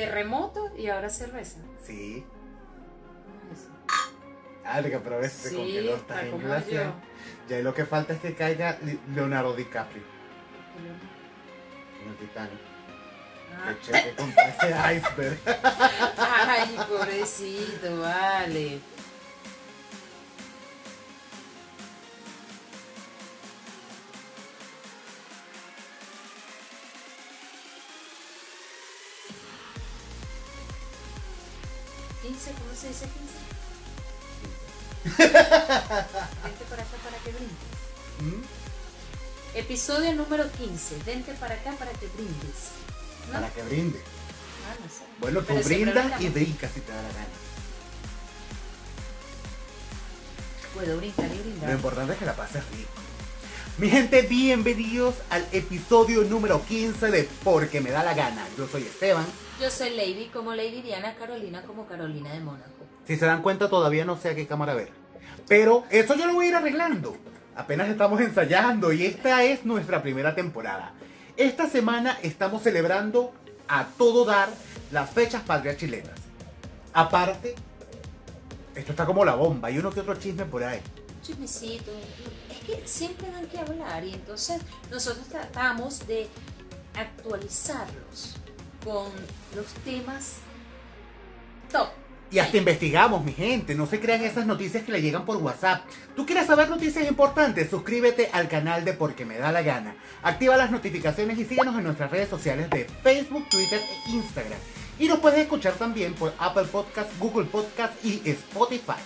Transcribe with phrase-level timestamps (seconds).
[0.00, 1.58] terremoto y ahora cerveza.
[1.84, 2.24] Sí.
[4.64, 6.92] Alga, pero a veces se Sí, congeló, está en yo.
[7.48, 8.78] Ya lo que falta es que caiga
[9.14, 10.02] Leonardo DiCaprio
[12.02, 12.60] en el Titanic.
[13.52, 13.74] Ah.
[13.74, 15.38] Que cheque contra ese iceberg.
[16.16, 18.78] Ay, pobrecito, vale.
[32.40, 32.52] ¿15?
[32.54, 33.40] ¿Cómo se dice 15?
[36.44, 37.56] Vente para acá para que brindes.
[38.20, 38.42] ¿Mm?
[39.54, 40.96] Episodio número 15.
[41.04, 42.72] Vente para acá para que brindes.
[43.26, 43.32] ¿No?
[43.34, 44.00] Para que brinde.
[44.00, 45.04] Ah, no sé.
[45.20, 47.26] Bueno, tú brindas y brincas si te da la gana.
[50.74, 51.70] Puedo brincar y Lo brindar.
[51.70, 52.90] importante es que la pases rico.
[53.78, 58.46] Mi gente, bienvenidos al episodio número 15 de Porque me da la gana.
[58.56, 59.26] Yo soy Esteban.
[59.60, 62.86] Yo soy Lady como Lady Diana, Carolina como Carolina de Mónaco.
[63.06, 64.88] Si se dan cuenta, todavía no sé a qué cámara ver.
[65.48, 67.14] Pero eso yo lo voy a ir arreglando.
[67.54, 70.94] Apenas estamos ensayando y esta es nuestra primera temporada.
[71.36, 73.34] Esta semana estamos celebrando
[73.68, 74.48] a todo dar
[74.92, 76.18] las fechas patrias chilenas.
[76.94, 77.54] Aparte,
[78.74, 80.80] esto está como la bomba y uno que otro chisme por ahí.
[81.22, 81.92] Chismecito.
[82.50, 86.28] Es que siempre dan que hablar y entonces nosotros tratamos de
[86.94, 88.40] actualizarlos
[88.84, 89.10] con
[89.54, 90.36] los temas
[91.70, 91.88] top.
[92.32, 93.74] Y hasta investigamos, mi gente.
[93.74, 95.84] No se crean esas noticias que le llegan por WhatsApp.
[96.14, 97.68] ¿Tú quieres saber noticias importantes?
[97.68, 99.96] Suscríbete al canal de Porque Me Da La Gana.
[100.22, 104.60] Activa las notificaciones y síguenos en nuestras redes sociales de Facebook, Twitter e Instagram.
[105.00, 109.00] Y nos puedes escuchar también por Apple Podcast, Google Podcast y Spotify.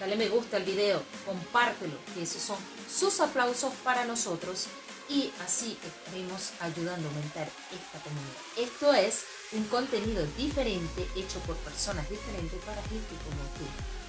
[0.00, 2.56] Dale me gusta al video, compártelo, que esos son
[2.88, 4.66] sus aplausos para nosotros
[5.08, 8.36] y así estaremos ayudando a aumentar esta comunidad.
[8.56, 13.64] Esto es un contenido diferente hecho por personas diferentes para gente como tú.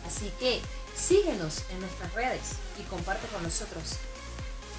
[0.06, 0.61] Así que
[0.95, 3.97] síguenos en nuestras redes y comparte con nosotros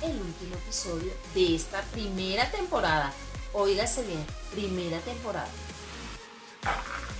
[0.03, 3.12] el último episodio de esta primera temporada.
[3.53, 5.49] Óigase bien, primera temporada.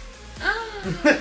[0.43, 1.21] Ah.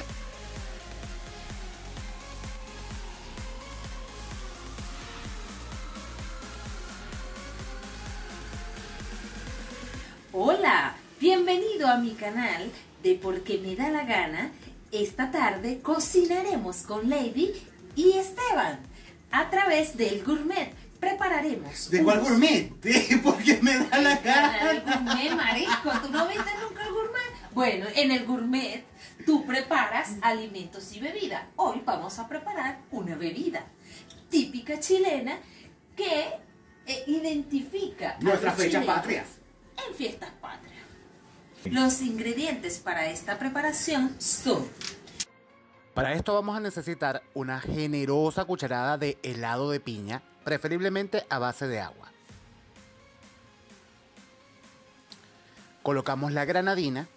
[10.42, 12.72] Hola, bienvenido a mi canal
[13.04, 14.52] de Porque me da la gana.
[14.90, 17.52] Esta tarde cocinaremos con Lady
[17.98, 18.80] y Esteban
[19.32, 20.74] a través del gourmet.
[21.02, 21.90] Prepararemos.
[21.90, 22.72] ¿De cuál unos- gourmet?
[23.22, 24.82] Porque me da la El gana.
[24.86, 25.92] gourmet, marisco.
[26.04, 27.52] ¿Tú no viste nunca el gourmet?
[27.52, 28.86] Bueno, en el gourmet
[29.26, 31.50] tú preparas alimentos y bebida.
[31.58, 33.66] Hoy vamos a preparar una bebida
[34.30, 35.38] típica chilena
[35.98, 36.30] que
[36.88, 39.26] eh, identifica Nuestras fechas patrias.
[39.88, 40.84] En fiestas patrias.
[41.66, 44.66] Los ingredientes para esta preparación son
[45.94, 51.68] Para esto vamos a necesitar una generosa cucharada de helado de piña, preferiblemente a base
[51.68, 52.12] de agua.
[55.84, 57.08] Colocamos la granadina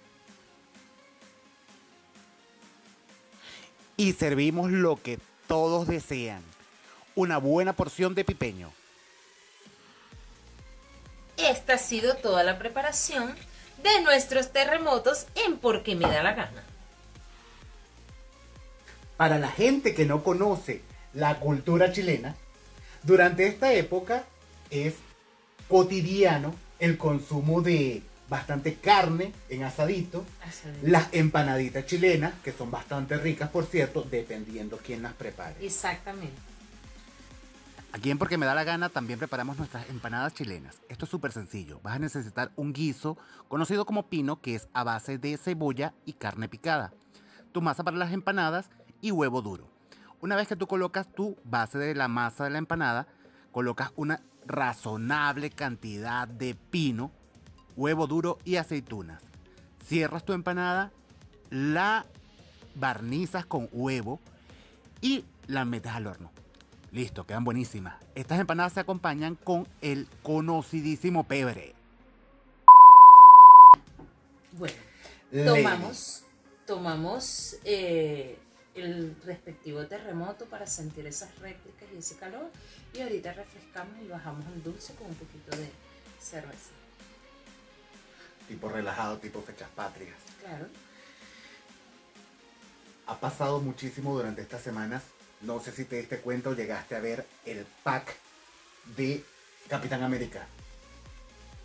[3.96, 6.42] y servimos lo que todos desean,
[7.14, 8.72] una buena porción de pipeño.
[11.62, 13.36] Esta ha sido toda la preparación
[13.84, 16.64] de nuestros terremotos en Porque me da la gana.
[19.16, 20.82] Para la gente que no conoce
[21.14, 22.34] la cultura chilena,
[23.04, 24.24] durante esta época
[24.70, 24.94] es
[25.68, 30.24] cotidiano el consumo de bastante carne en asadito,
[30.82, 35.64] las empanaditas chilenas, que son bastante ricas, por cierto, dependiendo quién las prepare.
[35.64, 36.51] Exactamente.
[37.94, 40.80] Aquí en Porque Me Da la Gana también preparamos nuestras empanadas chilenas.
[40.88, 41.78] Esto es súper sencillo.
[41.82, 46.14] Vas a necesitar un guiso conocido como pino, que es a base de cebolla y
[46.14, 46.94] carne picada.
[47.52, 48.70] Tu masa para las empanadas
[49.02, 49.68] y huevo duro.
[50.22, 53.08] Una vez que tú colocas tu base de la masa de la empanada,
[53.52, 57.10] colocas una razonable cantidad de pino,
[57.76, 59.22] huevo duro y aceitunas.
[59.84, 60.92] Cierras tu empanada,
[61.50, 62.06] la
[62.74, 64.18] barnizas con huevo
[65.02, 66.30] y la metes al horno.
[66.92, 67.94] Listo, quedan buenísimas.
[68.14, 71.74] Estas empanadas se acompañan con el conocidísimo pebre.
[74.52, 74.74] Bueno,
[75.32, 76.24] tomamos,
[76.66, 78.38] tomamos eh,
[78.74, 82.50] el respectivo terremoto para sentir esas réplicas y ese calor.
[82.92, 85.70] Y ahorita refrescamos y bajamos el dulce con un poquito de
[86.20, 86.72] cerveza.
[88.48, 90.18] Tipo relajado, tipo fechas patrias.
[90.40, 90.66] Claro.
[93.06, 95.02] Ha pasado muchísimo durante estas semanas.
[95.42, 98.14] No sé si te diste cuenta o llegaste a ver el pack
[98.96, 99.24] de
[99.68, 100.46] Capitán América.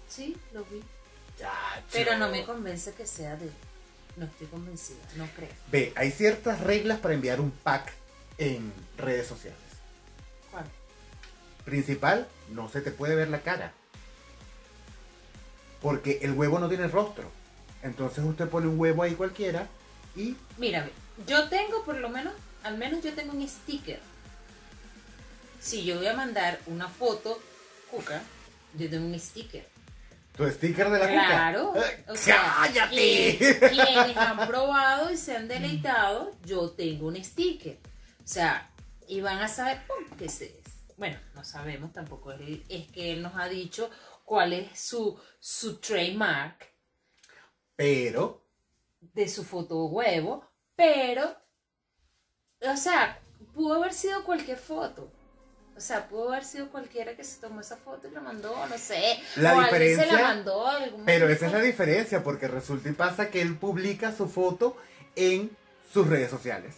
[0.09, 0.81] Sí, lo vi.
[1.37, 1.85] Chacho.
[1.91, 3.51] Pero no me convence que sea de
[4.17, 5.49] no estoy convencida, no creo.
[5.71, 7.93] Ve, hay ciertas reglas para enviar un pack
[8.39, 9.59] en redes sociales.
[10.51, 10.65] ¿Cuál?
[11.65, 13.73] Principal, no se te puede ver la cara.
[15.81, 17.29] Porque el huevo no tiene rostro.
[17.83, 19.67] Entonces usted pone un huevo ahí cualquiera
[20.15, 20.91] y Mira, ve,
[21.27, 22.33] yo tengo por lo menos,
[22.67, 24.01] al menos yo tengo un sticker.
[25.59, 27.49] Si yo voy a mandar una foto,
[27.85, 28.31] cuca,
[28.73, 29.71] yo tengo un sticker.
[30.35, 31.25] tu sticker de la cuca.
[31.25, 31.75] Claro.
[31.75, 33.37] Eh, O sea, ¡Cállate!
[33.69, 37.81] quienes han probado y se han deleitado, yo tengo un sticker.
[38.23, 38.73] O sea,
[39.07, 40.17] y van a saber ¡pum!
[40.17, 40.43] qué es.
[40.97, 42.31] Bueno, no sabemos tampoco.
[42.33, 43.89] Es, es que él nos ha dicho
[44.25, 46.73] cuál es su, su trademark
[47.75, 48.45] Pero,
[48.99, 51.35] de su foto huevo, pero,
[52.61, 53.19] o sea,
[53.53, 55.09] pudo haber sido cualquier foto.
[55.75, 58.77] O sea, pudo haber sido cualquiera que se tomó esa foto y la mandó, no
[58.79, 59.19] sé.
[59.35, 60.67] La o alguien se la diferencia- mandó.
[60.67, 64.75] algún pero esa es la diferencia, porque resulta y pasa que él publica su foto
[65.15, 65.55] en
[65.93, 66.73] sus redes sociales.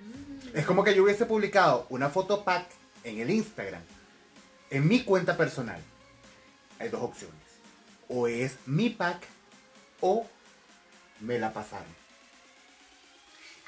[0.00, 0.56] Mm.
[0.56, 2.66] Es como que yo hubiese publicado una foto pack
[3.02, 3.82] en el Instagram,
[4.70, 5.80] en mi cuenta personal.
[6.78, 7.36] Hay dos opciones.
[8.08, 9.22] O es mi pack
[10.00, 10.26] o
[11.20, 11.99] me la pasaron.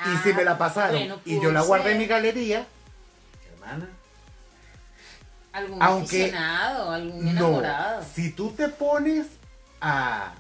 [0.06, 2.66] Y si me la pasaron Ah, bueno, y yo la guardé en mi galería,
[3.54, 3.88] hermana,
[5.52, 7.31] Algún aunque aficionado, algún no.
[7.31, 8.04] enamorado.
[8.14, 9.26] Si tú te pones
[9.81, 10.32] a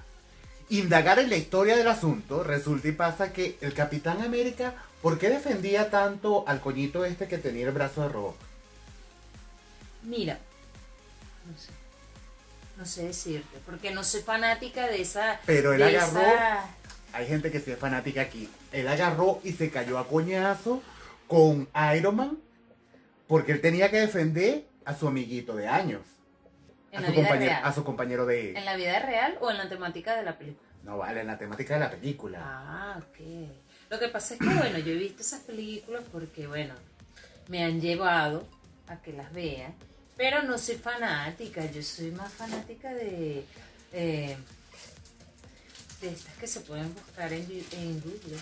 [0.70, 4.72] indagar en la historia del asunto, resulta y pasa que el Capitán América,
[5.02, 8.36] ¿por qué defendía tanto al coñito este que tenía el brazo de robot?
[10.02, 10.38] Mira,
[11.46, 11.68] no sé.
[12.78, 15.40] No sé decirte, porque no soy fanática de esa.
[15.44, 16.64] Pero él agarró- esa-
[17.12, 18.48] Hay gente que sí es fanática aquí.
[18.72, 20.82] Él agarró y se cayó a coñazo
[21.26, 22.38] con Iron Man
[23.26, 26.02] porque él tenía que defender a su amiguito de años.
[26.92, 28.52] A, su compañero, a su compañero de...
[28.52, 30.68] ¿En la vida real o en la temática de la película?
[30.84, 32.38] No vale, en la temática de la película.
[32.42, 33.48] Ah, ok.
[33.88, 36.74] Lo que pasa es que, bueno, yo he visto esas películas porque, bueno,
[37.48, 38.46] me han llevado
[38.88, 39.72] a que las vea,
[40.16, 43.44] pero no soy fanática, yo soy más fanática de,
[43.92, 44.36] eh,
[46.02, 48.38] de estas que se pueden buscar en, en Google.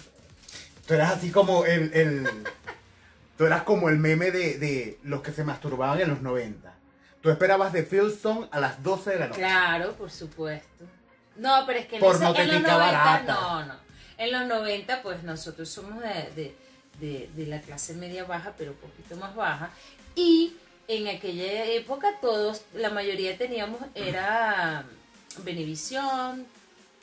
[0.87, 1.93] Tú eras así como el...
[1.95, 2.29] el
[3.39, 6.75] tú eras como el meme de, de los que se masturbaban en los 90.
[7.23, 9.39] Tú esperabas de Philson a las 12 de la noche.
[9.41, 10.85] Claro, por supuesto.
[11.37, 13.33] No, pero es que en, Porno ese- en los técnica 90, barata.
[13.35, 13.75] no, no.
[14.19, 16.55] En los 90, pues nosotros somos de, de-
[17.01, 19.71] de- de la clase media baja, pero un poquito más baja.
[20.15, 20.55] Y
[20.89, 24.85] en aquella época todos, la mayoría teníamos, era
[25.45, 26.47] Benevisión,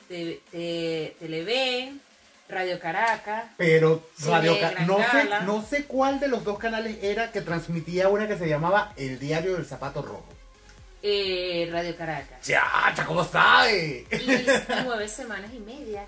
[0.08, 2.00] Te- Te- Televen,
[2.48, 3.44] Radio Caracas.
[3.56, 8.08] Pero Radio Ca- no sé, no sé cuál de los dos canales era que transmitía
[8.08, 10.24] una que se llamaba El Diario del Zapato Rojo.
[11.02, 12.40] eh, Radio Caracas.
[12.42, 14.04] ¡Chacha, cómo sabe!
[14.10, 14.46] Y
[14.84, 16.04] nueve semanas y media.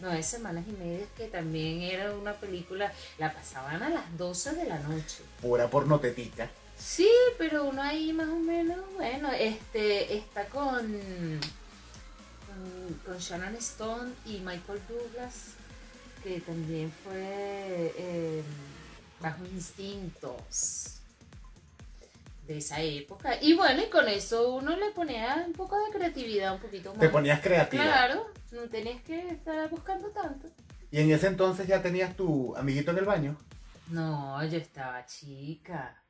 [0.00, 4.64] Nueve semanas y media que también era una película, la pasaban a las 12 de
[4.64, 5.18] la noche.
[5.40, 6.48] Pura pornotetica.
[6.76, 7.08] Sí,
[7.38, 11.00] pero uno ahí más o menos, bueno, este está con,
[13.04, 15.54] con, Shannon Stone y Michael Douglas,
[16.22, 18.42] que también fue eh,
[19.20, 21.00] Bajo Instintos
[22.46, 23.40] de esa época.
[23.40, 27.00] Y bueno, y con eso uno le ponía un poco de creatividad, un poquito más.
[27.00, 27.82] Te ponías creativa.
[27.82, 30.48] Claro, no tenías que estar buscando tanto.
[30.90, 33.36] Y en ese entonces ya tenías tu amiguito en el baño.
[33.88, 36.02] No, yo estaba chica,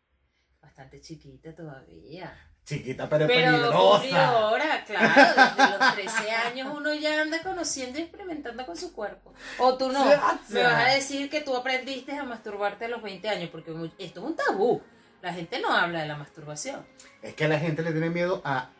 [0.60, 2.36] bastante chiquita todavía.
[2.64, 4.26] Chiquita pero, Pero peligrosa.
[4.26, 9.34] ahora, claro, desde los 13 años uno ya anda conociendo y experimentando con su cuerpo.
[9.58, 10.16] O tú no, me
[10.62, 14.26] vas a decir que tú aprendiste a masturbarte a los 20 años, porque esto es
[14.26, 14.80] un tabú.
[15.20, 16.86] La gente no habla de la masturbación.
[17.22, 18.70] Es que a la gente le tiene miedo a.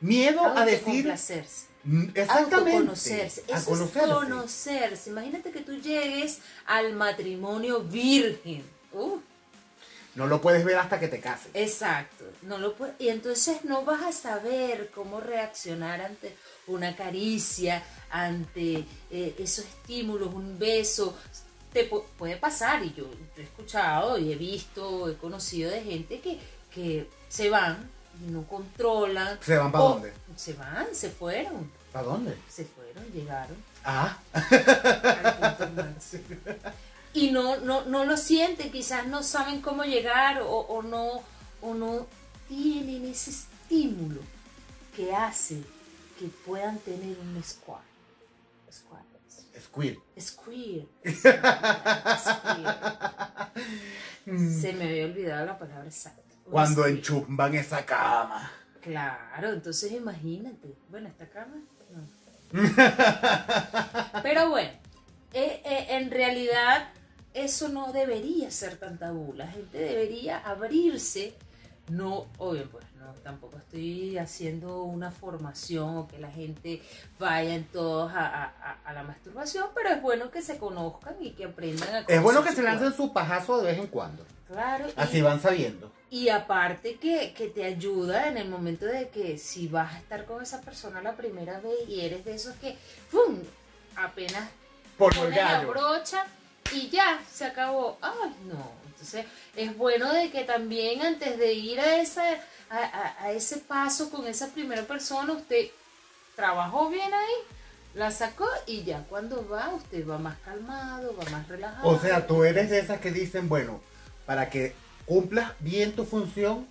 [0.00, 0.80] Miedo a decir.
[0.88, 1.66] Autocomplacerse.
[1.84, 2.76] Mm, Exactamente.
[2.76, 3.40] Autoconocerse.
[3.52, 3.98] A conocerse.
[3.98, 5.10] es conocerse.
[5.10, 8.64] Imagínate que tú llegues al matrimonio virgen.
[8.92, 9.18] Uh,
[10.14, 11.50] No lo puedes ver hasta que te cases.
[11.54, 12.24] exacto.
[12.42, 19.34] No lo y entonces no vas a saber cómo reaccionar ante una caricia, ante eh,
[19.38, 21.16] esos estímulos, un beso.
[21.72, 26.20] Te pu- puede pasar, y yo he escuchado y he visto, he conocido de gente
[26.20, 26.38] que,
[26.74, 27.88] que se van,
[28.28, 29.38] no controlan.
[29.40, 30.12] ¿Se van para dónde?
[30.36, 32.36] Se van, se fueron, ¿Para dónde?
[32.50, 33.56] se fueron, llegaron.
[33.84, 35.84] Ah, al punto.
[37.14, 41.22] y no, no, no lo sienten, quizás no saben cómo llegar o, o no,
[41.60, 42.06] o no
[42.48, 44.20] tienen ese estímulo
[44.96, 45.62] que hace
[46.18, 47.80] que puedan tener un squad.
[48.70, 49.00] Squad.
[49.60, 49.98] Squid.
[50.18, 50.86] Squeer.
[51.04, 51.30] Squeer.
[54.24, 56.22] Se me había olvidado la palabra exacta.
[56.50, 58.50] Cuando enchumban esa cama.
[58.80, 60.74] Claro, entonces imagínate.
[60.88, 61.56] Bueno, esta cama.
[61.90, 62.02] No.
[65.92, 66.88] en realidad
[67.34, 69.32] eso no debería ser tan tabú.
[69.36, 71.34] La gente debería abrirse.
[71.88, 76.80] No, obvio, pues no, tampoco estoy haciendo una formación o que la gente
[77.18, 81.32] vaya en todos a, a- a la masturbación, pero es bueno que se conozcan y
[81.32, 84.24] que aprendan a Es bueno que se lancen su pajazo de vez en cuando.
[84.46, 85.90] Claro, y- Así van sabiendo.
[86.08, 90.24] y aparte que, que te ayuda en el momento de que si vas a estar
[90.24, 92.76] con esa persona la primera vez y eres de esos que
[93.10, 93.38] ¡pum!
[93.96, 94.48] apenas
[94.96, 96.24] Por pones la brocha
[96.72, 97.98] y ya, se acabó.
[98.00, 98.70] Ay, no.
[98.86, 99.26] Entonces,
[99.56, 102.22] es bueno de que también antes de ir a, esa,
[102.70, 105.68] a, a- a ese paso con esa primera persona, usted
[106.36, 107.34] trabajó bien ahí,
[107.94, 111.88] la sacó y ya cuando va, usted va más calmado, va más relajado.
[111.88, 113.80] O sea, tú eres de esas que dicen, bueno,
[114.24, 114.74] para que
[115.04, 116.66] cumplas bien tu función,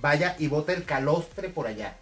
[0.00, 1.96] vaya y bote el calostre por allá.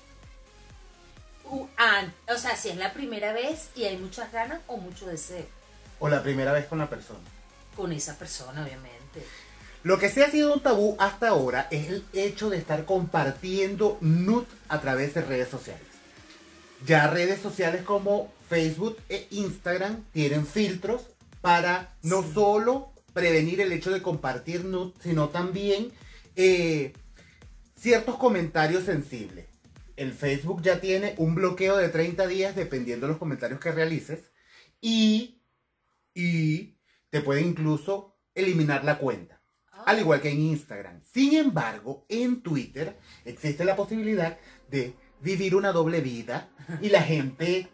[2.28, 5.47] O sea, si es la primera vez y hay muchas ganas o mucho deseo
[5.99, 7.21] O la primera vez con la persona.
[7.75, 9.23] con esa persona, obviamente.
[9.83, 13.99] Lo que sí ha sido un tabú hasta ahora es el hecho de estar compartiendo
[14.00, 15.83] nude a través de redes sociales.
[16.87, 21.03] Ya redes sociales como Facebook e Instagram tienen filtros
[21.43, 22.31] para no Sí.
[22.35, 25.93] solo prevenir el hecho de compartir nude, sino también
[26.35, 26.93] eh,
[27.79, 29.47] ciertos comentarios sensibles.
[29.97, 34.21] El Facebook ya tiene un bloqueo de 30 días dependiendo de los comentarios que realices
[34.81, 35.36] y,
[36.16, 36.78] y
[37.11, 39.37] te puede incluso eliminar la cuenta
[39.87, 41.00] al igual que en Instagram.
[41.04, 44.37] Sin embargo, en Twitter existe la posibilidad
[44.68, 46.49] de vivir una doble vida
[46.82, 47.68] y la gente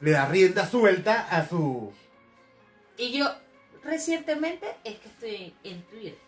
[0.00, 1.92] le da rienda suelta a su...
[2.96, 3.30] Y yo
[3.84, 6.18] recientemente es que estoy en Twitter.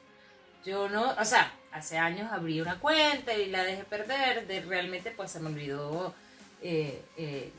[0.64, 4.47] Yo no, o sea, hace años abrí una cuenta y la dejé perder.
[4.47, 6.14] De, realmente pues se me olvidó
[6.61, 7.50] eh, eh,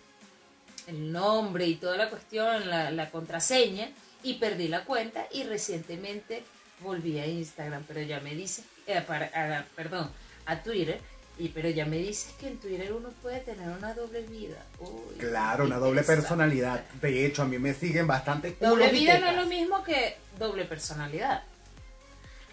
[0.88, 3.90] el nombre y toda la cuestión, la, la contraseña
[4.24, 6.44] y perdí la cuenta y recientemente
[6.80, 10.12] volví a Instagram, pero ya me dice, eh, para- a- perdón,
[10.46, 11.00] a Twitter.
[11.40, 14.64] Y, pero ya me dices que en Twitter uno puede tener una doble vida.
[14.80, 16.84] Uy, Claro, una doble personalidad.
[17.02, 20.66] De hecho, a mí me siguen bastante Doble vida no es lo mismo que doble
[20.66, 21.42] personalidad.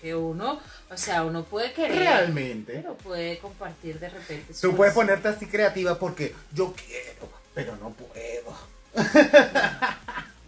[0.01, 0.59] Que uno,
[0.91, 2.73] o sea, uno puede querer, Realmente.
[2.77, 4.55] pero puede compartir de repente.
[4.59, 7.29] Tú puedes ponerte así creativa porque yo quiero,
[7.61, 8.57] pero no puedo.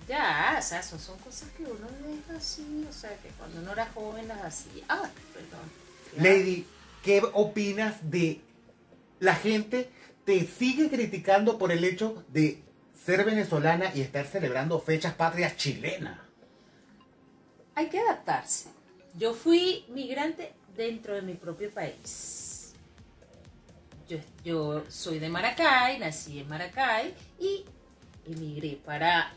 [0.09, 3.87] Ya, o sea, son cosas que uno deja así, o sea, que cuando uno era
[3.95, 4.85] joven las hacía.
[4.88, 5.71] Ah, perdón.
[6.16, 6.23] Ya.
[6.23, 6.66] Lady,
[7.04, 8.40] ¿qué opinas de
[9.21, 9.88] la gente
[10.25, 12.62] te sigue criticando por el hecho de
[13.07, 16.19] ser venezolana y estar celebrando fechas patrias chilenas?
[17.75, 18.71] Hay que adaptarse.
[19.14, 22.51] Yo fui migrante dentro de mi propio país.
[24.12, 27.64] Yo, yo soy de Maracay, nací en Maracay y
[28.26, 29.33] emigré para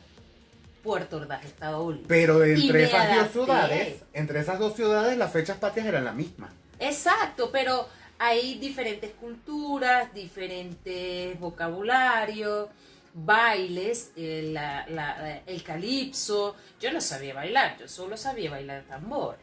[0.84, 2.08] Puerto Ordaz, Estado Bolívar.
[2.10, 6.51] Pero entre esas dos ciudades, entre esas dos ciudades las fechas patrias eran las mismas.
[6.77, 7.88] Exacto, pero
[8.20, 12.67] hay diferentes culturas, diferentes vocabularios,
[13.13, 16.58] bailes, la- la- el calipso.
[16.82, 19.38] Yo no sabía bailar, yo solo sabía bailar tambor,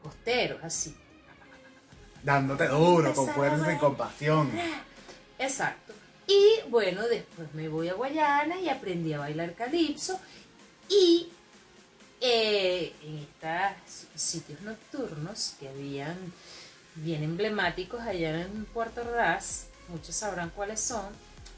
[0.00, 0.94] costeros, así.
[2.22, 4.50] Dándote duro, con fuerza y compasión.
[5.38, 5.92] Exacto.
[6.26, 10.20] Y bueno, después me voy a Guayana y aprendí a bailar calipso.
[10.88, 11.28] Y
[12.20, 16.16] eh, en estos sitios nocturnos que habían
[16.96, 21.06] bien emblemáticos allá en Puerto Ordaz, muchos sabrán cuáles son.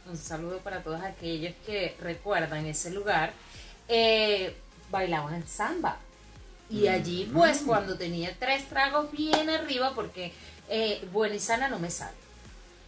[0.08, 3.32] Un saludo para todos aquellos que recuerdan ese lugar.
[3.88, 4.56] eh,
[4.90, 5.98] bailaban samba.
[6.70, 7.66] Y allí, pues, Mm.
[7.66, 10.32] cuando tenía tres tragos bien arriba, porque
[10.74, 12.16] eh, buena y sana no me sale.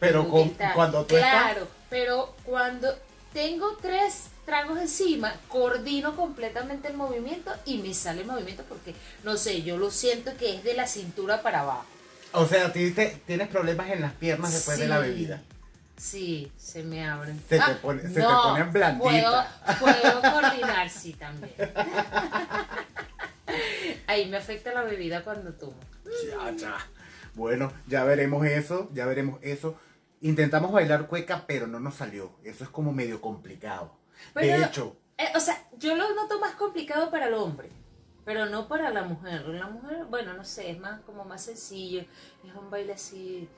[0.01, 2.89] Pero con- cuando tú Claro, pero cuando
[3.33, 9.37] tengo tres tragos encima, coordino completamente el movimiento y me sale el movimiento porque, no
[9.37, 11.85] sé, yo lo siento que es de la cintura para abajo.
[12.33, 15.43] o sea, tienes problemas en las piernas después de la bebida.
[15.97, 17.41] Sí, se me abren.
[17.49, 19.47] Se te pone- se te no, ponen blanditas.
[19.79, 21.55] Puedo, puedo coordinar, sí, también.
[24.07, 25.75] Ahí me afecta la bebida cuando tomo.
[26.29, 26.77] Ya, ya.
[27.35, 29.77] Bueno, ya veremos eso, ya veremos eso.
[30.21, 32.33] Intentamos bailar cueca, pero no nos salió.
[32.45, 33.93] Eso es como medio complicado.
[34.33, 37.69] Pero- de hecho, Eh, o sea, yo lo noto más complicado para el hombre,
[38.25, 39.47] pero no para la mujer.
[39.47, 43.49] La mujer, bueno, no sé, es más como más sencillo, es un baile así.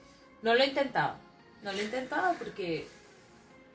[0.43, 1.17] No lo he intentado,
[1.63, 2.87] no lo he intentado porque...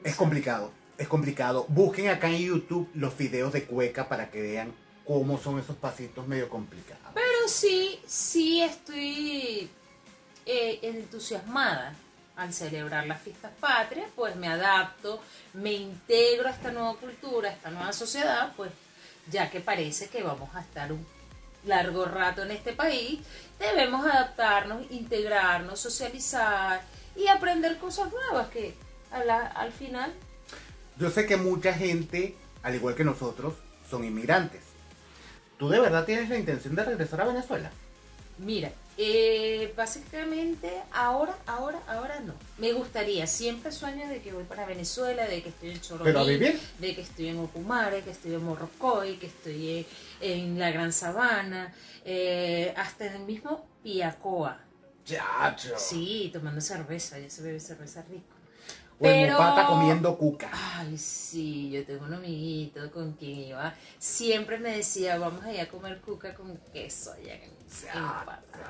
[0.04, 1.66] es complicado, es complicado.
[1.70, 4.74] Busquen acá en YouTube los videos de cueca para que vean
[5.08, 7.02] cómo son esos pasitos medio complicados.
[7.16, 9.72] Pero sí, sí estoy
[10.46, 11.94] eh, entusiasmada
[12.36, 15.22] al celebrar las fiestas patrias, pues me adapto,
[15.54, 18.72] me integro a esta nueva cultura, a esta nueva sociedad, pues
[19.30, 21.06] ya que parece que vamos a estar un
[21.66, 23.20] largo rato en este país,
[23.60, 26.82] debemos adaptarnos, integrarnos, socializar
[27.16, 28.74] y aprender cosas nuevas que
[29.12, 30.14] al final...
[30.98, 33.54] Yo sé que mucha gente, al igual que nosotros,
[33.90, 34.62] son inmigrantes.
[35.58, 37.72] ¿Tú de verdad tienes la intención de regresar a Venezuela?
[38.40, 42.34] Mira, eh, básicamente ahora, ahora, ahora no.
[42.58, 46.96] Me gustaría, siempre sueño de que voy para Venezuela, de que estoy en Choroní, de
[46.96, 49.86] que estoy en Ocumare, que estoy en Morrocoy, que estoy
[50.20, 51.74] en la Gran Sabana,
[52.06, 54.60] eh, hasta en el mismo Piacoa.
[55.06, 55.78] Chacho.
[55.78, 58.41] Sí, tomando cerveza, ya se bebe cerveza rico.
[59.02, 59.36] O Pero...
[59.36, 60.52] pata comiendo cuca.
[60.54, 63.74] Ay, sí, yo tengo un amiguito con quien iba.
[63.98, 67.50] Siempre me decía, vamos allá a comer cuca con queso allá en,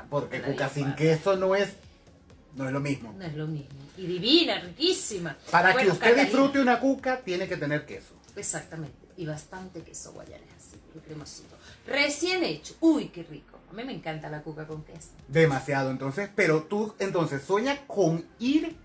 [0.09, 1.73] Porque cuca sin queso no es,
[2.55, 3.11] no es lo mismo.
[3.11, 3.77] No es lo mismo.
[3.97, 5.35] Y divina, riquísima.
[5.51, 8.13] Para que usted disfrute una cuca, tiene que tener queso.
[8.37, 8.95] Exactamente.
[9.17, 11.57] Y bastante queso guayanés, así, cremosito.
[11.85, 12.73] Recién hecho.
[12.79, 13.59] Uy, qué rico.
[13.69, 15.09] A mí me encanta la cuca con queso.
[15.27, 16.29] Demasiado, entonces.
[16.33, 18.77] Pero tú, entonces, sueñas con ir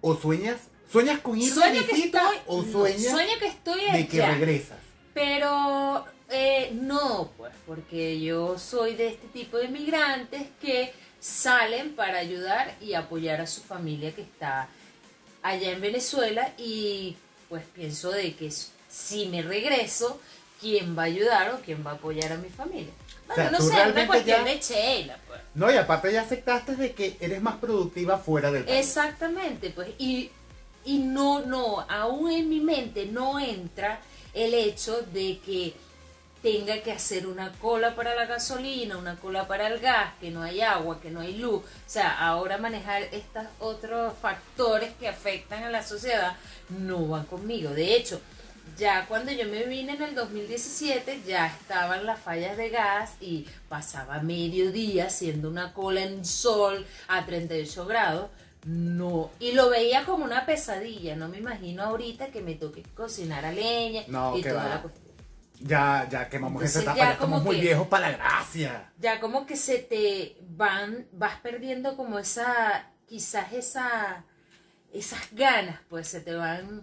[0.00, 0.58] o sueñas,
[0.90, 4.78] sueñas con ir de visita o sueñas que estoy de que regresas.
[5.14, 12.18] Pero eh, no, pues, porque yo soy de este tipo de migrantes que salen para
[12.18, 14.68] ayudar y apoyar a su familia que está
[15.42, 17.16] allá en Venezuela y
[17.48, 18.50] pues pienso de que
[18.88, 20.20] si me regreso,
[20.60, 22.92] ¿quién va a ayudar o quién va a apoyar a mi familia?
[23.34, 25.40] Bueno, no sé, cuestión de chela, pues.
[25.54, 28.78] No, y aparte ya aceptaste de que eres más productiva fuera del país.
[28.78, 30.30] Exactamente, pues, y,
[30.84, 34.00] y no, no, aún en mi mente no entra
[34.34, 35.74] el hecho de que
[36.42, 40.42] tenga que hacer una cola para la gasolina, una cola para el gas, que no
[40.42, 41.62] hay agua, que no hay luz.
[41.62, 46.36] O sea, ahora manejar estos otros factores que afectan a la sociedad
[46.70, 47.70] no van conmigo.
[47.70, 48.20] De hecho,
[48.78, 53.46] ya cuando yo me vine en el 2017 ya estaban las fallas de gas y
[53.68, 58.30] pasaba medio día haciendo una cola en sol a 38 grados.
[58.64, 63.46] No, y lo veía como una pesadilla, no me imagino ahorita que me toque cocinar
[63.46, 65.10] a leña y toda la cuestión.
[65.60, 68.92] Ya, ya quemamos esa etapa, ya, estamos muy viejos para la gracia.
[68.98, 74.24] Ya como que se te van, vas perdiendo como esa, quizás esa,
[74.92, 76.82] esas ganas, pues se te van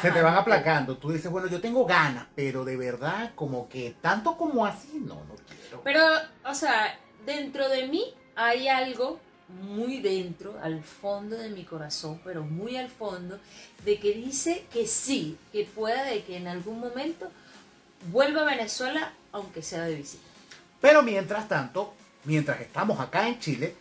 [0.00, 0.96] se te van aplacando.
[0.96, 5.14] Tú dices, bueno, yo tengo ganas, pero de verdad, como que tanto como así, no,
[5.14, 5.82] no quiero.
[5.82, 6.02] Pero,
[6.44, 12.42] o sea, dentro de mí hay algo muy dentro, al fondo de mi corazón, pero
[12.42, 13.38] muy al fondo,
[13.84, 17.30] de que dice que sí, que puede que en algún momento
[18.10, 20.24] vuelva a Venezuela, aunque sea de visita.
[20.80, 23.74] Pero mientras tanto, mientras estamos acá en Chile,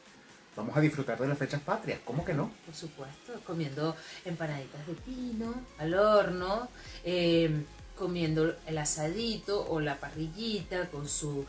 [0.58, 2.52] vamos a disfrutar de las fechas patrias, ¿cómo que no?
[2.65, 6.67] Por supuesto, comiendo empanaditas de pino al horno,
[7.06, 7.63] em,
[7.96, 11.46] comiendo el asadito o la parrillita con su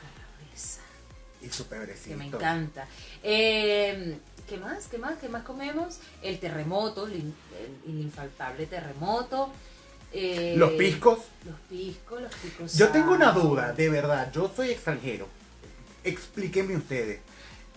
[0.00, 0.80] calabresa.
[1.40, 2.10] Y su pebrecito.
[2.10, 2.88] Que me encanta.
[3.22, 4.86] Em, ¿Qué más?
[4.86, 5.18] ¿Qué más?
[5.18, 5.98] ¿Qué más comemos?
[6.22, 7.32] El terremoto, el,
[7.86, 9.52] infaltable terremoto.
[10.12, 11.18] Eh, los piscos.
[11.44, 12.74] Los piscos, los piscos.
[12.76, 14.30] Yo tengo una duda, de verdad.
[14.32, 15.28] Yo soy extranjero.
[16.04, 17.20] Explíquenme ustedes.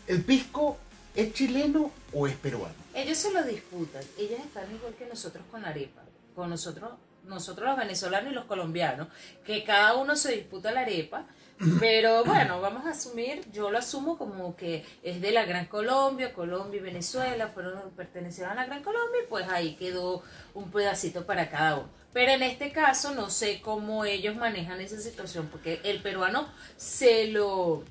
[0.09, 0.75] ¿El pisco
[1.15, 2.73] es chileno o es peruano?
[2.95, 4.01] Ellos se lo disputan.
[4.17, 6.01] Ellos están igual que nosotros con la arepa.
[6.33, 6.93] Con nosotros,
[7.25, 9.07] nosotros los venezolanos y los colombianos,
[9.45, 11.27] que cada uno se disputa la arepa.
[11.79, 16.33] Pero bueno, vamos a asumir, yo lo asumo como que es de la Gran Colombia,
[16.33, 20.23] Colombia y Venezuela fueron pertenecieron a la Gran Colombia y pues ahí quedó
[20.55, 21.89] un pedacito para cada uno.
[22.13, 27.27] Pero en este caso no sé cómo ellos manejan esa situación, porque el peruano se
[27.27, 27.83] lo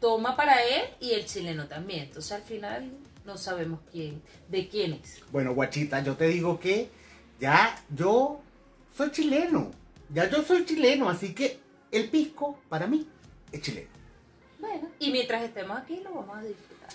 [0.00, 2.04] toma para él y el chileno también.
[2.04, 2.90] Entonces al final
[3.24, 5.22] no sabemos quién, de quién es.
[5.32, 6.90] Bueno, guachita, yo te digo que
[7.40, 8.40] ya yo
[8.96, 9.70] soy chileno.
[10.10, 11.58] Ya yo soy chileno, así que
[11.90, 13.06] el pisco para mí
[13.50, 13.88] es chileno.
[14.58, 16.90] Bueno, y mientras estemos aquí lo vamos a disfrutar.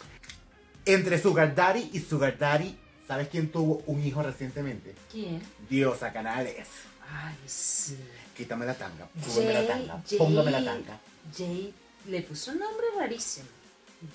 [0.86, 4.96] Entre Sugar Daddy y Sugar Daddy, ¿sabes quién tuvo un hijo recientemente?
[5.12, 5.42] ¿Quién?
[5.70, 6.68] Diosa Canales.
[7.12, 7.98] Ay, sí.
[8.38, 11.00] Quítame la tanga, súbeme la tanga, póngame la tanga.
[11.36, 11.74] Jay
[12.08, 13.48] le puso un nombre rarísimo.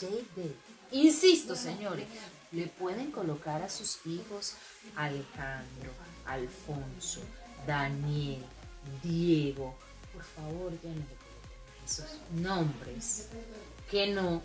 [0.00, 0.54] J.D.
[0.92, 2.06] Insisto, señores,
[2.52, 4.54] le pueden colocar a sus hijos
[4.96, 5.90] Alejandro,
[6.26, 7.20] Alfonso,
[7.66, 8.42] Daniel,
[9.02, 9.74] Diego.
[10.12, 13.28] Por favor, ya no le coloquen esos nombres
[13.90, 14.42] que no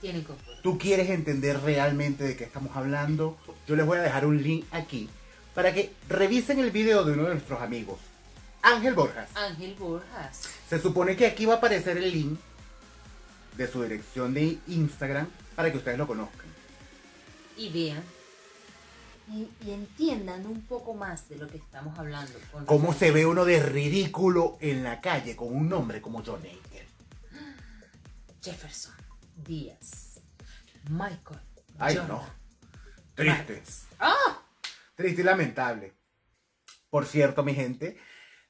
[0.00, 0.60] tienen control.
[0.62, 3.38] ¿Tú quieres entender realmente de qué estamos hablando?
[3.66, 5.08] Yo les voy a dejar un link aquí
[5.54, 7.98] para que revisen el video de uno de nuestros amigos,
[8.64, 9.28] Ángel Borjas.
[9.36, 10.40] Ángel Borjas.
[10.68, 12.40] Se supone que aquí va a aparecer el link
[13.56, 16.46] de su dirección de Instagram para que ustedes lo conozcan.
[17.56, 18.02] Y vean
[19.30, 22.32] y, y entiendan un poco más de lo que estamos hablando.
[22.50, 26.40] con ¿Cómo se ve uno de ridículo en la calle con un nombre como John
[26.40, 26.86] Aker?
[28.42, 28.94] Jefferson,
[29.36, 30.20] Díaz,
[30.90, 31.40] Michael,
[31.78, 32.26] Ay, Jordan, no.
[33.14, 33.62] Triste.
[33.98, 34.42] ¡Ah!
[34.96, 35.94] Triste y lamentable.
[36.90, 37.98] Por cierto, mi gente,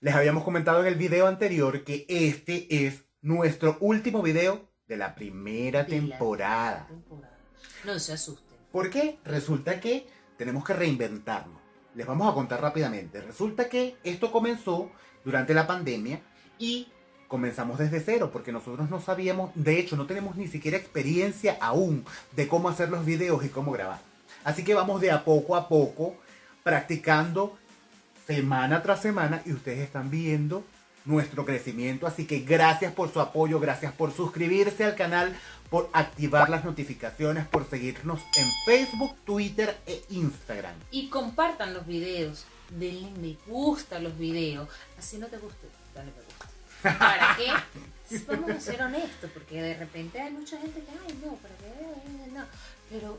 [0.04, 5.14] les habíamos comentado en el video anterior que este es nuestro último video de la
[5.14, 6.86] primera De la temporada.
[6.88, 7.38] temporada.
[7.86, 8.58] No se asusten.
[8.70, 9.18] ¿Por qué?
[9.24, 11.58] Resulta que tenemos que reinventarnos.
[11.94, 13.22] Les vamos a contar rápidamente.
[13.22, 14.90] Resulta que esto comenzó
[15.24, 16.20] durante la pandemia
[16.58, 16.88] y
[17.26, 22.04] comenzamos desde cero porque nosotros no sabíamos, de hecho no tenemos ni siquiera experiencia aún
[22.36, 24.00] de cómo hacer los videos y cómo grabar.
[24.44, 26.14] Así que vamos de a poco a poco
[26.62, 27.56] practicando
[28.26, 30.64] semana tras semana y ustedes están viendo
[31.04, 32.06] nuestro crecimiento.
[32.06, 35.36] Así que gracias por su apoyo, gracias por suscribirse al canal,
[35.70, 40.74] por activar las notificaciones, por seguirnos en Facebook, Twitter e Instagram.
[40.90, 42.46] Y compartan los videos.
[42.70, 44.68] Denle me gusta a los videos.
[44.98, 46.98] Así no te guste, dale me gusta.
[46.98, 47.50] ¿Para qué?
[48.28, 52.30] Vamos a ser honestos, porque de repente hay mucha gente que, ay, no, ¿para qué?
[52.32, 52.44] No.
[52.90, 53.18] Pero,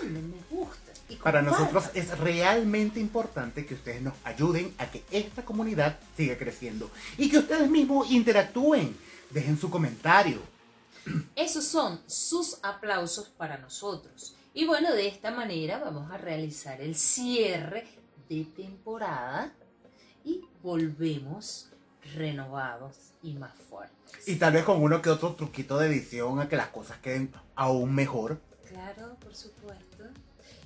[0.00, 0.92] denle me gusta.
[1.08, 6.38] Y Para nosotros es realmente importante que ustedes nos ayuden a que esta comunidad siga
[6.38, 8.96] creciendo y que ustedes mismos interactúen.
[9.30, 10.40] Dejen su comentario.
[11.36, 14.34] Esos son sus aplausos para nosotros.
[14.54, 17.86] Y bueno, de esta manera vamos a realizar el cierre
[18.28, 19.52] de temporada
[20.24, 21.68] y volvemos
[22.14, 24.28] renovados y más fuertes.
[24.28, 27.32] Y tal vez con uno que otro truquito de edición a que las cosas queden
[27.54, 28.38] aún mejor.
[28.72, 30.04] Claro, por supuesto.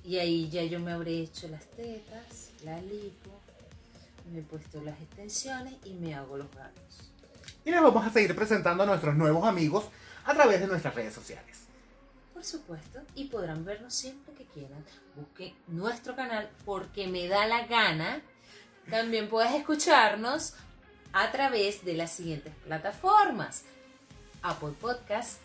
[0.05, 3.31] Y ahí ya yo me habré hecho las tetas, la lipo,
[4.33, 7.11] me he puesto las extensiones y me hago los gatos.
[7.65, 9.87] Y les vamos a seguir presentando a nuestros nuevos amigos
[10.25, 11.67] a través de nuestras redes sociales.
[12.33, 14.85] Por supuesto, y podrán vernos siempre que quieran.
[15.17, 18.23] Busquen nuestro canal porque me da la gana.
[18.89, 20.55] También puedes escucharnos
[21.13, 23.65] a través de las siguientes plataformas:
[24.43, 25.41] Apple Podcast,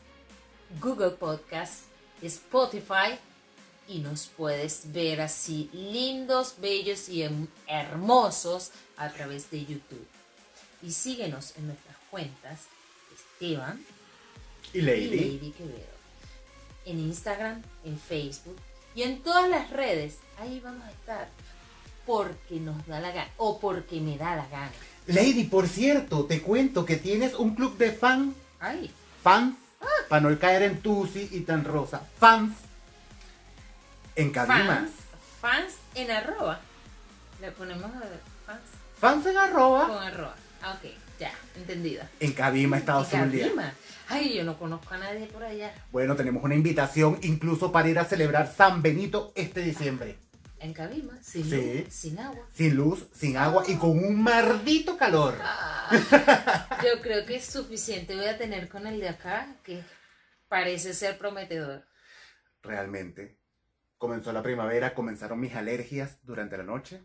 [0.79, 1.90] Google Podcast,
[2.27, 3.17] Spotify.
[3.87, 10.05] Y nos puedes ver así lindos, bellos y hem- hermosos a través de YouTube.
[10.81, 12.59] Y síguenos en nuestras cuentas
[13.13, 13.83] Esteban
[14.73, 15.91] Y y Lady, Quevedo.
[16.85, 18.55] En Instagram, en Facebook
[18.95, 20.15] y en todas las redes.
[20.39, 21.29] Ahí vamos a estar.
[22.05, 23.29] Porque nos da la gana.
[23.37, 24.71] O porque me da la gana.
[25.07, 28.89] Lady, por cierto, te cuento que tienes un club de fan, Ay,
[29.23, 29.55] fans,
[30.09, 32.53] para no caer en tusi y tan rosa, fans,
[34.15, 34.65] en Cabimas.
[34.79, 34.91] fans.
[35.41, 36.59] Fans en arroba.
[37.39, 38.61] Le ponemos a ver, fans
[38.99, 40.35] Fans en arroba, con arroba.
[40.61, 42.07] Ah, ok, ya, entendida.
[42.19, 43.47] en Cabima, Estados Unidos.
[43.47, 43.73] Cabima.
[44.09, 45.73] Ay, yo no conozco a nadie por allá.
[45.91, 50.17] Bueno, tenemos una invitación incluso para ir a celebrar San Benito este diciembre.
[50.61, 51.83] En Cabima, sin Sí.
[51.83, 52.47] luz, sin agua.
[52.53, 55.35] Sin luz, sin agua y con un maldito calor.
[55.41, 59.83] Ah, yo creo que es suficiente voy a tener con el de acá, que
[60.47, 61.83] parece ser prometedor.
[62.61, 63.39] Realmente.
[63.97, 67.01] Comenzó la primavera, comenzaron mis alergias durante la noche.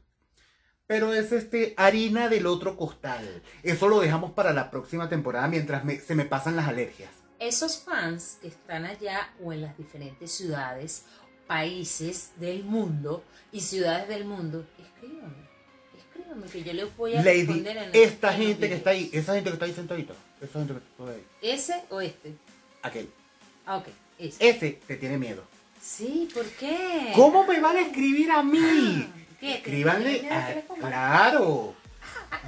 [0.87, 3.43] Pero es este harina del otro costal.
[3.63, 7.11] Eso lo dejamos para la próxima temporada mientras me- se me pasan las alergias.
[7.39, 11.05] Esos fans que están allá o en las diferentes ciudades,
[11.47, 15.47] países del mundo y ciudades del mundo, escríbanme.
[15.97, 19.35] Escríbanme que yo les voy a Lady, responder en esta gente que está ahí, esa
[19.35, 22.35] gente que está ahí sentadita, esa gente que está ahí, ¿Ese o este?
[22.83, 23.09] aquel,
[23.65, 24.49] Ah, ok, ese.
[24.49, 25.43] ese te tiene miedo.
[25.83, 27.13] Sí, ¿por qué?
[27.15, 28.59] ¿Cómo me van a escribir a mí?
[29.09, 29.47] Ah, ¿qué?
[29.47, 30.63] ¿Te Escríbanle a-?
[30.81, 31.75] Claro.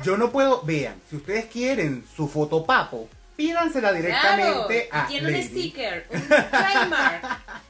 [0.04, 5.42] Yo no puedo, vean, si ustedes quieren su fotopapo, pídansela directamente Claro, a tiene un
[5.42, 7.24] sticker, un trademark.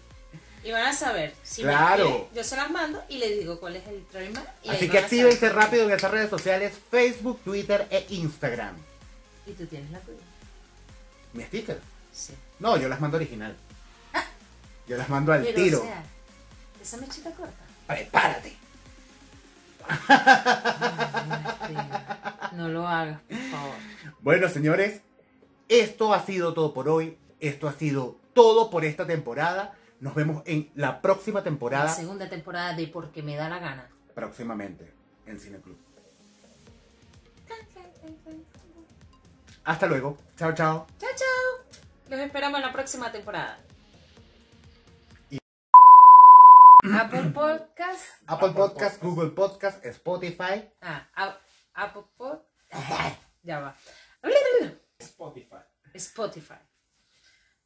[0.68, 1.34] y van a saber.
[1.42, 2.04] Si me Claro.
[2.04, 4.34] escriben, yo se las mando y les digo cuál es el ahí
[4.68, 8.76] Así que actívense rápido en esas redes sociales, Facebook, Twitter e Instagram.
[9.46, 10.18] Y tú tienes la tuya.
[11.32, 11.80] Mi sticker.
[12.12, 12.34] Sí.
[12.58, 13.56] No, yo las mando original.
[14.86, 15.78] Yo las mando al Pero, tiro.
[15.80, 16.02] o sea,
[16.82, 17.64] esa mechita corta.
[17.86, 18.54] Prepárate.
[19.88, 20.06] Este,
[22.56, 23.74] no lo hagas, por favor.
[24.20, 25.00] Bueno, señores,
[25.68, 27.16] esto ha sido todo por hoy.
[27.40, 29.74] Esto ha sido todo por esta temporada.
[30.00, 33.90] Nos vemos en la próxima La temporada, segunda temporada de Porque me da la gana.
[34.14, 34.92] próximamente
[35.26, 35.78] en Cine Club.
[39.64, 40.16] Hasta luego.
[40.36, 40.86] Chao, chao.
[40.98, 41.80] Chao, chao.
[42.08, 43.58] Los esperamos en la próxima temporada.
[45.30, 45.38] Y-
[46.94, 48.04] Apple Podcast.
[48.26, 50.70] Apple Podcast, Google Podcast, Spotify.
[50.80, 51.38] Ah, A-
[51.74, 52.38] Apple Pod.
[53.42, 53.74] Ya va.
[54.98, 55.56] Spotify.
[55.94, 56.58] Spotify.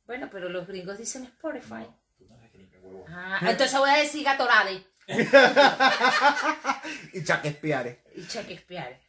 [0.06, 1.86] Bueno, pero los gringos dicen Spotify.
[2.20, 3.01] No sabes que ni qué huevo.
[3.12, 4.84] Ah, entonces voy a decir Gatorade.
[7.12, 8.02] y Shakespeare.
[8.14, 9.00] Y Shakespeare.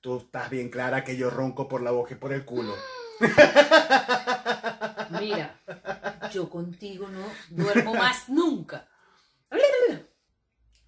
[0.00, 2.74] Tú estás bien clara que yo ronco por la boca y por el culo.
[5.20, 5.60] Mira,
[6.32, 8.88] yo contigo no duermo más nunca.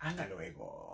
[0.01, 0.94] Hasta luego.